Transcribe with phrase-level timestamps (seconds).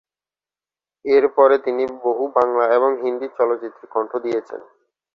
[1.05, 4.61] এর পরে, তিনি বহু বাংলা এবং হিন্দি চলচ্চিত্রে কণ্ঠ দিয়েছেন।